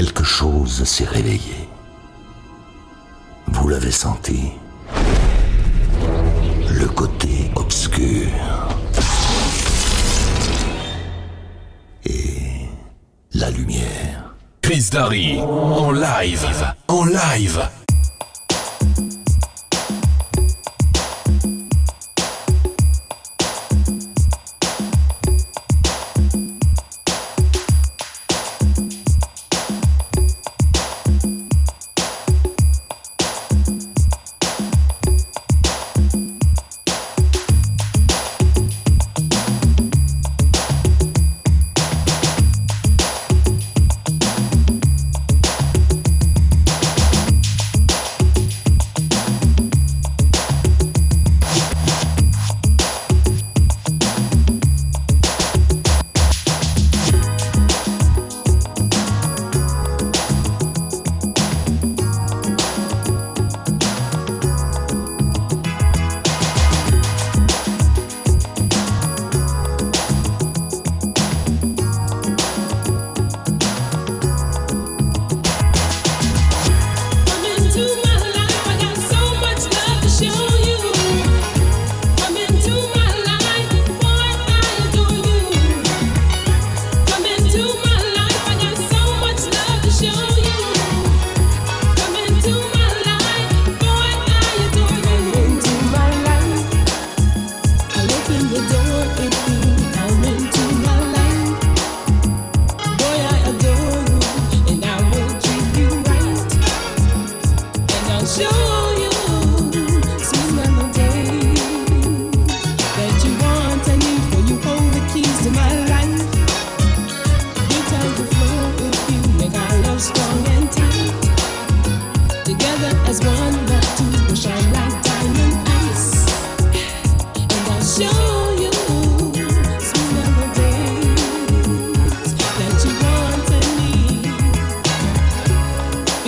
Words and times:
quelque 0.00 0.24
chose 0.24 0.82
s'est 0.84 1.04
réveillé. 1.04 1.68
Vous 3.48 3.68
l'avez 3.68 3.90
senti? 3.90 4.52
Le 6.70 6.86
côté 6.86 7.50
obscur. 7.54 8.30
Et 12.06 12.66
la 13.34 13.50
lumière. 13.50 14.34
Chris 14.62 14.88
Darry, 14.90 15.38
en 15.38 15.90
live, 15.90 16.46
en 16.88 17.04
live. 17.04 17.60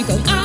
You 0.02 0.08
go, 0.08 0.41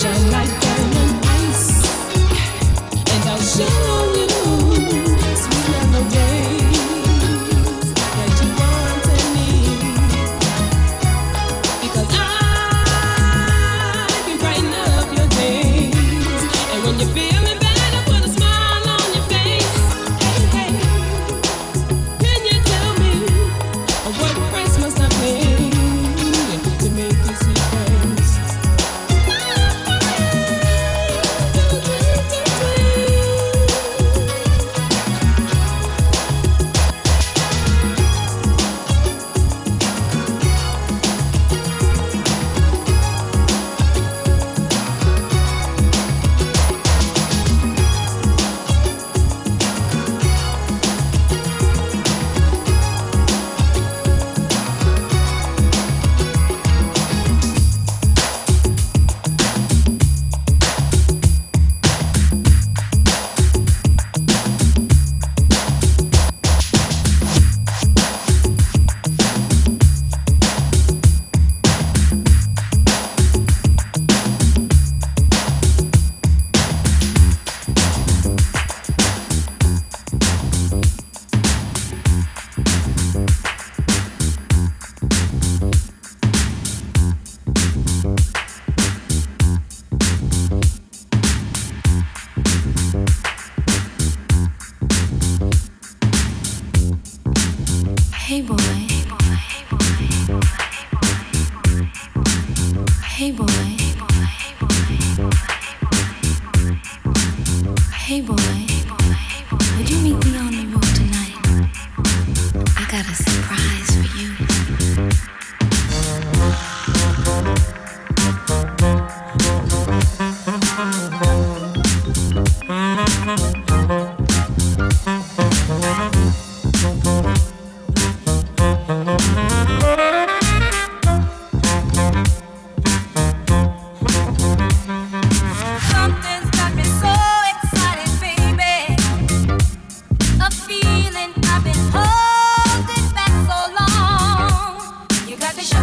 Shine 0.00 0.30
like 0.30 0.48
diamond 0.62 1.26
ice, 1.26 1.84
and 2.94 3.28
I'll 3.28 3.38
show. 3.38 4.09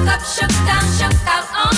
up, 0.08 0.22
shook 0.24 0.50
down, 0.66 0.84
shook 0.98 1.28
out 1.28 1.48
on. 1.56 1.77